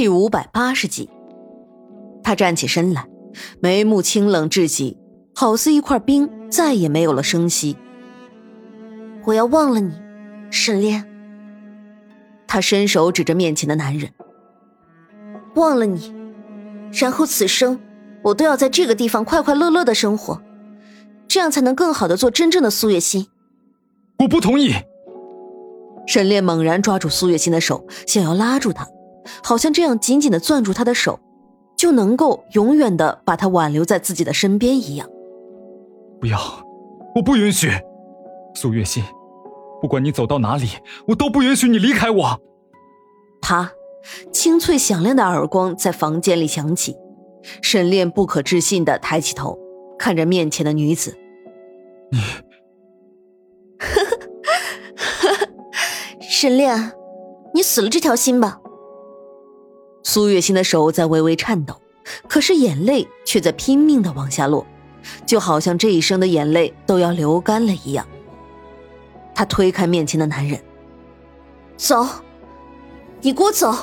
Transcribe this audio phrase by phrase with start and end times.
[0.00, 1.10] 第五百八十集，
[2.22, 3.06] 他站起身来，
[3.60, 4.96] 眉目清冷至极，
[5.34, 7.76] 好似一块冰，再也没有了声息。
[9.26, 9.92] 我要忘了你，
[10.50, 11.06] 沈炼。
[12.48, 14.10] 他伸手指着面前的男人，
[15.54, 16.14] 忘了你，
[16.94, 17.78] 然后此生
[18.22, 20.40] 我都要在这个地方快快乐乐的生活，
[21.28, 23.28] 这样才能更好的做真正的苏月心。
[24.20, 24.72] 我不同意。
[26.06, 28.88] 沈炼猛然抓住苏月心的手，想要拉住她。
[29.42, 31.18] 好像这样紧紧的攥住他的手，
[31.76, 35.08] 就能够永远的把他挽留在自己的身边一样。
[36.20, 36.38] 不要，
[37.14, 37.70] 我不允许，
[38.54, 39.02] 苏月心，
[39.80, 40.68] 不管你走到哪里，
[41.08, 42.40] 我都不允许你离开我。
[43.40, 43.72] 啪，
[44.32, 46.96] 清脆响亮的耳光在房间里响起。
[47.62, 49.58] 沈炼不可置信的抬起头，
[49.98, 51.16] 看着面前的女子。
[52.12, 52.18] 你，
[56.20, 56.92] 沈炼，
[57.54, 58.60] 你死了这条心吧。
[60.02, 61.80] 苏月心的手在微微颤抖，
[62.26, 64.66] 可是眼泪却在拼命的往下落，
[65.26, 68.06] 就好像这一生的眼泪都要流干了一样。
[69.34, 70.60] 他推开面前的男人，
[71.76, 72.06] 走，
[73.20, 73.74] 你给我走。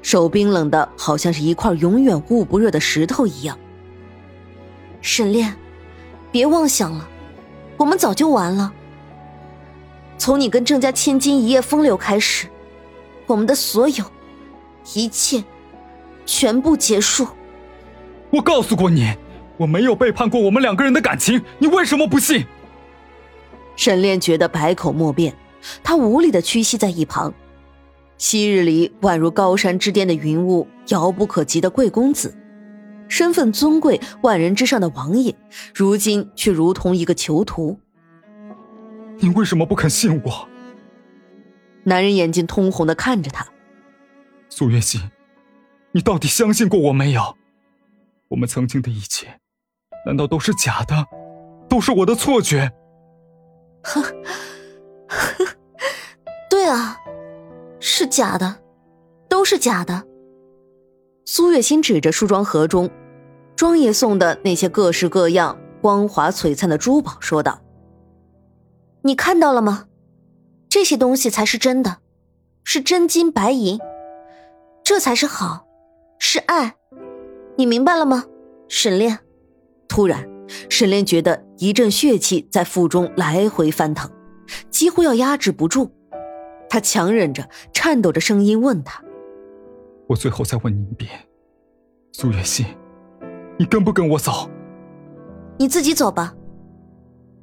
[0.00, 3.58] 手冰冷的，好像是一块永远捂不热的石头一样。
[5.00, 5.54] 沈炼，
[6.30, 7.08] 别妄想了，
[7.76, 8.72] 我们早就完了。
[10.16, 12.46] 从你跟郑家千金一夜风流开始，
[13.26, 14.04] 我们的所有。
[14.94, 15.42] 一切，
[16.24, 17.26] 全部结束。
[18.30, 19.12] 我告诉过你，
[19.56, 22.46] 我没有背叛过我们两个人的感情，你为什么不信？
[23.76, 25.34] 沈炼觉得百口莫辩，
[25.82, 27.32] 他无力的屈膝在一旁。
[28.16, 32.36] 昔日里宛如高山之巅的云雾，遥不可及的贵公子，
[33.08, 35.34] 身份尊贵、万人之上的王爷，
[35.74, 37.78] 如今却如同一个囚徒。
[39.18, 40.48] 你为什么不肯信我？
[41.84, 43.46] 男人眼睛通红的看着他。
[44.50, 45.00] 苏月心，
[45.92, 47.36] 你到底相信过我没有？
[48.28, 49.40] 我们曾经的一切，
[50.04, 51.06] 难道都是假的？
[51.68, 52.72] 都是我的错觉？
[53.82, 54.02] 呵，
[56.50, 56.98] 对啊，
[57.78, 58.60] 是假的，
[59.28, 60.04] 都是假的。
[61.24, 62.90] 苏月心指着梳妆盒中，
[63.54, 67.60] 庄爷送的那些各式各样、光华璀璨的珠宝，说道
[69.04, 69.86] ：“你看到了吗？
[70.70, 71.98] 这些东西才是真的，
[72.64, 73.78] 是真金白银。”
[74.88, 75.66] 这才是好，
[76.18, 76.74] 是爱，
[77.58, 78.24] 你明白了吗，
[78.68, 79.18] 沈炼？
[79.86, 80.26] 突然，
[80.70, 84.10] 沈炼觉得一阵血气在腹中来回翻腾，
[84.70, 85.92] 几乎要压制不住。
[86.70, 89.04] 他强忍着，颤抖着声音问他
[90.08, 91.10] ：“我最后再问你一遍，
[92.12, 92.64] 苏月心，
[93.58, 94.48] 你跟不跟我走？
[95.58, 96.34] 你自己走吧。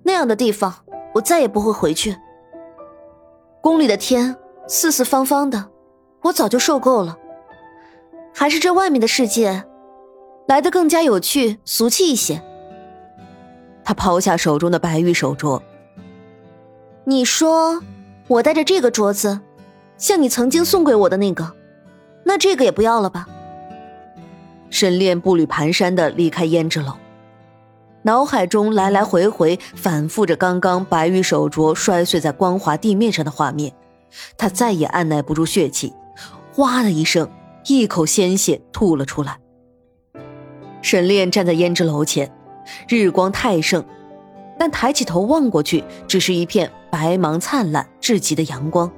[0.02, 0.74] 那样的地方，
[1.14, 2.18] 我再也不会回去。
[3.62, 4.36] 宫里的天
[4.68, 5.70] 四四方方的，
[6.24, 7.16] 我早就受够了。”
[8.38, 9.64] 还是这外面的世界，
[10.46, 12.44] 来的更加有趣、俗气一些。
[13.82, 15.62] 他抛下手中的白玉手镯。
[17.06, 17.82] 你说，
[18.28, 19.40] 我带着这个镯子，
[19.98, 21.54] 像你曾经送给我的那个，
[22.26, 23.26] 那这个也不要了吧？
[24.70, 26.92] 沈炼步履蹒跚的离开胭脂楼，
[28.02, 33.72] 脑海中来来回回反复着刚刚白玉手镯摔碎在光滑地面上的画面，
[34.38, 35.94] 他再也按耐不住血气，
[36.58, 37.30] 哇的一声。
[37.68, 39.40] 一口鲜血吐了出来。
[40.82, 42.32] 沈炼站在胭脂楼前，
[42.88, 43.84] 日光太盛，
[44.60, 48.92] 但抬起头望过去，只是一片白茫灿烂至极的阳光。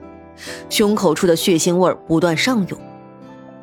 [0.69, 2.79] 胸口处的血腥味不断上涌。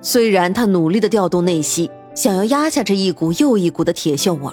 [0.01, 4.53] 虽然他努力的调动内息，想要压下这一股又一股的铁锈味，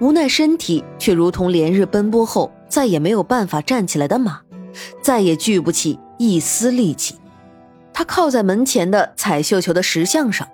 [0.00, 4.40] 无奈身体却如同连日奔波后再也没有办法站起来的马，
[5.02, 7.16] 再也聚不起一丝力气。
[7.98, 10.46] 他靠在门前的彩绣球的石像上，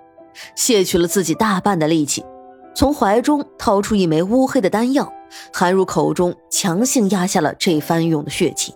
[0.55, 2.25] 卸去了自己大半的力气，
[2.73, 5.13] 从怀中掏出一枚乌黑的丹药，
[5.53, 8.73] 含入口中，强行压下了这翻涌的血气。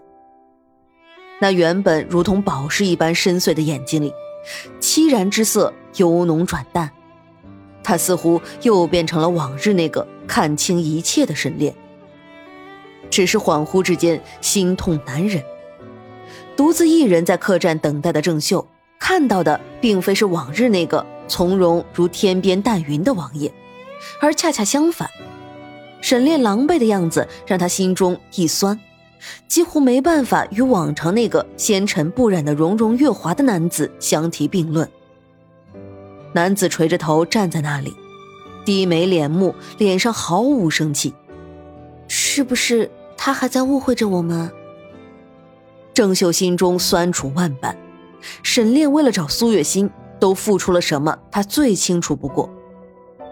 [1.41, 4.13] 那原本如同宝石一般深邃的眼睛里，
[4.79, 6.91] 凄然之色由浓转淡，
[7.81, 11.73] 他似乎又变成了往日那个看清一切的神炼。
[13.09, 15.43] 只是恍惚之间，心痛难忍。
[16.59, 18.67] 独自一人在客栈等待的郑秀，
[18.99, 23.49] 看到的并非是往日那个从容如天边淡云的王爷，
[24.19, 25.09] 而恰恰相反，
[26.01, 28.77] 沈炼狼狈的样子让他心中一酸，
[29.47, 34.85] 几乎没办法与往常那个纤尘不染的容容月华的男子相提并论。
[36.33, 37.95] 男子垂着头站在那里，
[38.65, 41.13] 低眉敛目，脸上毫无生气，
[42.09, 44.51] 是不是他还在误会着我们？
[45.93, 47.75] 郑秀心中酸楚万般，
[48.43, 49.89] 沈炼为了找苏月心，
[50.19, 52.49] 都付出了什么，他最清楚不过。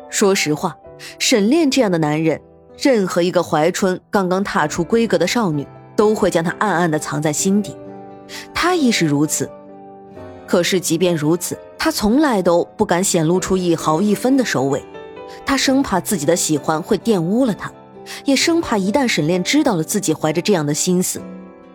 [0.09, 0.75] 说实话，
[1.19, 2.41] 沈炼这样的男人，
[2.77, 5.65] 任何一个怀春刚刚踏出闺阁的少女，
[5.95, 7.75] 都会将他暗暗的藏在心底。
[8.53, 9.49] 他亦是如此。
[10.45, 14.83] 可是即便如此，他从来都不敢显露出一毫一分的首尾。
[15.45, 17.71] 他生怕自己的喜欢会玷污了他，
[18.23, 21.21] 也生怕一旦沈炼知道了自己怀着这样的心思，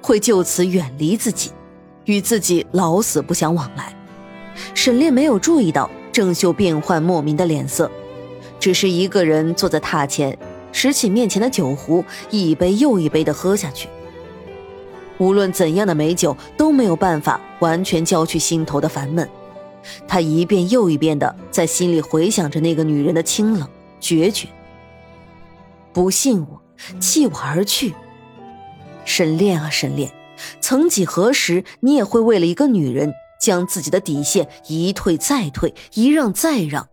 [0.02, 1.50] 会就此远离自己。
[2.04, 3.96] 与自己老死不相往来。
[4.74, 7.88] 沈炼没有注意到郑秀变幻莫名的脸色，
[8.58, 10.36] 只是一个人坐在榻前，
[10.72, 13.88] 拾起面前的酒壶，一杯又一杯的喝下去。
[15.18, 19.28] 无论怎样的美酒都没有办法完全浇去心头的烦闷。
[20.08, 23.68] 他一遍又一遍的在心里回想着那个女人的清冷
[24.00, 24.48] 决绝。
[25.92, 26.60] 不信我，
[26.98, 27.94] 弃我而去。
[29.04, 30.12] 沈炼啊，沈炼。
[30.60, 36.88] 曾几何时，你也会为了一个女人，将自己的底线一退再退，一让再让？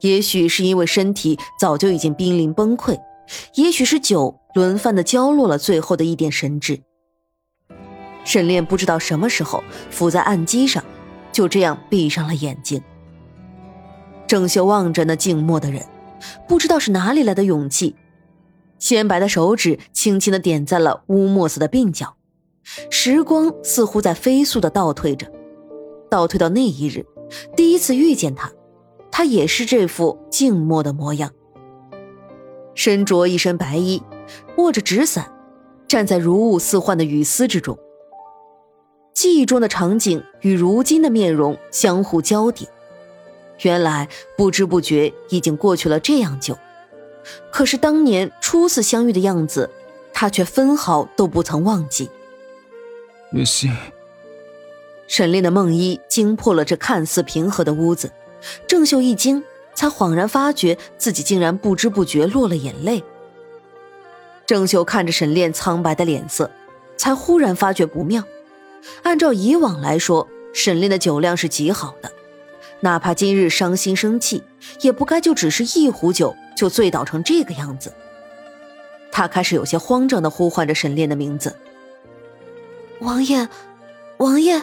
[0.00, 3.00] 也许是因为身体早就已经濒临崩溃，
[3.54, 6.80] 也许是酒轮番的浇落了最后的一点神智。
[8.24, 10.84] 沈炼不知道什么时候伏在案几上，
[11.30, 12.82] 就这样闭上了眼睛。
[14.26, 15.84] 郑秀望着那静默的人，
[16.48, 17.94] 不知道是哪里来的勇气。
[18.82, 22.16] 鲜白的手指轻轻的点在了乌墨色的鬓角，
[22.90, 25.30] 时光似乎在飞速的倒退着，
[26.10, 27.06] 倒退到那一日，
[27.54, 28.50] 第一次遇见他，
[29.12, 31.30] 他也是这副静默的模样。
[32.74, 34.02] 身着一身白衣，
[34.56, 35.32] 握着纸伞，
[35.86, 37.78] 站在如雾似幻的雨丝之中。
[39.14, 42.66] 记忆中的场景与如今的面容相互交叠，
[43.60, 46.58] 原来不知不觉已经过去了这样久。
[47.50, 49.68] 可是当年初次相遇的样子，
[50.12, 52.10] 他却分毫都不曾忘记。
[53.32, 53.74] 月心，
[55.06, 58.10] 沈炼的梦衣惊破了这看似平和的屋子，
[58.66, 59.42] 郑秀一惊，
[59.74, 63.02] 才恍然发觉自己竟然不知不觉落了眼泪。
[64.44, 66.50] 郑秀看着沈炼苍白的脸色，
[66.96, 68.22] 才忽然发觉不妙。
[69.02, 72.12] 按照以往来说，沈炼的酒量是极好的，
[72.82, 74.42] 哪怕今日伤心生气，
[74.82, 76.36] 也不该就只是一壶酒。
[76.54, 77.92] 就醉倒成这个样子，
[79.10, 81.56] 他开始有些慌张的呼唤着沈炼的名字
[83.00, 83.48] ：“王爷，
[84.18, 84.62] 王爷。”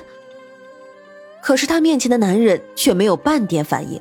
[1.42, 4.00] 可是他面前的男人却没有半点反应，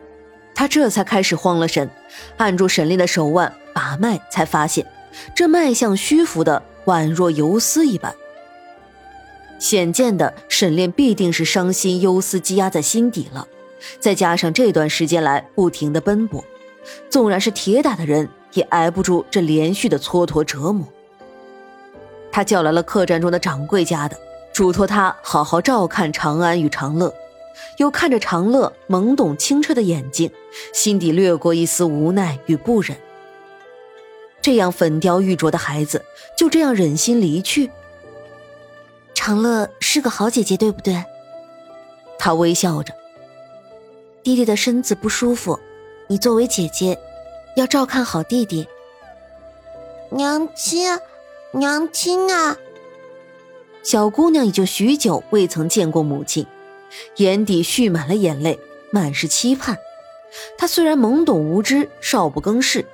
[0.55, 1.91] 他这才开始慌了神，
[2.37, 4.87] 按住沈炼的手腕把脉，才发现
[5.35, 8.15] 这脉象虚浮的宛若游丝一般。
[9.59, 13.49] 显见的，沈炼必定是伤心忧思积压在心底了，
[14.01, 16.45] 再加上这段时间来不停的奔波。
[17.11, 20.87] 纵然是铁打的人，也挨不住这连续的蹉跎折磨。
[22.33, 24.17] 他叫来了客栈中的掌柜家的，
[24.53, 27.13] 嘱托他好好照看长安与长乐，
[27.79, 30.31] 又看着长乐懵懂清澈的眼睛，
[30.73, 32.97] 心底掠过一丝无奈与不忍。
[34.41, 36.03] 这样粉雕玉琢的孩子，
[36.37, 37.71] 就这样忍心离去？
[39.13, 41.05] 长乐是个好姐姐，对不对？
[42.19, 42.95] 他微笑着。
[44.29, 45.59] 弟弟的身子不舒服。
[46.07, 46.99] 你作为姐姐，
[47.57, 48.69] 要照看好弟弟。
[50.11, 50.99] 娘亲，
[51.53, 52.59] 娘亲啊！
[53.83, 56.47] 小姑娘已经许久未曾见过母亲，
[57.17, 58.61] 眼底蓄满了眼泪，
[58.91, 59.79] 满是期盼。
[60.59, 62.85] 她虽然懵懂无知，少不更事，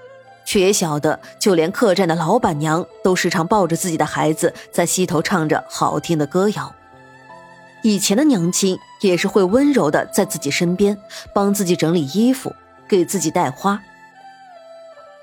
[0.44, 6.72] 却也晓得，就连客栈的老板娘都时常抱着自己的孩子在溪头唱着好听的歌谣。
[7.84, 10.98] 以前的娘亲也是会温柔的在自己身边，
[11.32, 12.52] 帮自己整理衣服。
[12.86, 13.80] 给自己带花。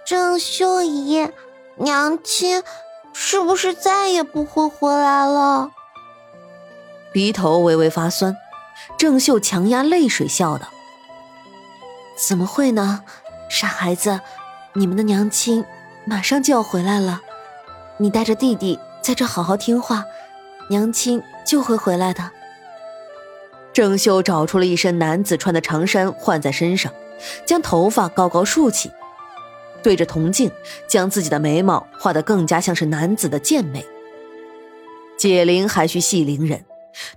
[0.04, 1.30] 郑秀仪，
[1.76, 2.64] 娘亲
[3.14, 5.70] 是不是再也不会回来了？
[7.14, 8.36] 鼻头微微发酸，
[8.98, 10.70] 郑秀强压泪水笑道
[12.18, 13.04] ：“怎么会呢？
[13.48, 14.22] 傻孩子，
[14.74, 15.64] 你们的娘亲
[16.04, 17.22] 马上就要回来了。
[17.98, 20.04] 你带着弟弟在这好好听话，
[20.70, 22.32] 娘亲就会回来的。”
[23.74, 26.92] 郑秀找出了一身男子穿的长衫换在身上。
[27.46, 28.90] 将头发高高竖起，
[29.84, 30.50] 对着铜镜，
[30.88, 33.86] 将自己的眉毛画得更加像是男子的健美。
[35.18, 36.66] 解铃还需系铃人，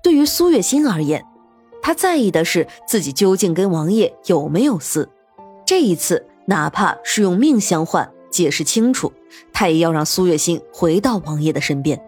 [0.03, 1.25] 对于苏月心而言，
[1.81, 5.09] 她在意的是自己究竟跟王爷有没有私。
[5.65, 9.11] 这一次，哪怕是用命相换，解释清楚，
[9.55, 11.99] 她也要让苏月心回到王爷的身边。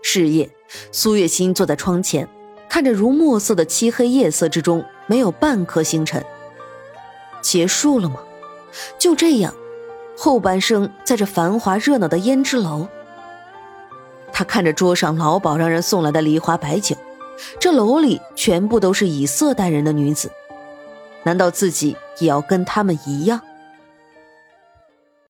[0.00, 0.48] 是夜，
[0.92, 2.28] 苏月心坐在窗前，
[2.72, 6.24] 看着如墨色的漆黑夜色之中，没有半颗星辰。
[7.42, 8.20] 结束了吗？
[8.98, 9.54] 就这样，
[10.16, 12.88] 后半生在这繁华热闹的胭脂楼。
[14.32, 16.96] 他看着桌上老鸨让人送来的梨花白酒，
[17.60, 20.30] 这楼里全部都是以色待人的女子，
[21.24, 23.38] 难道自己也要跟他们一样？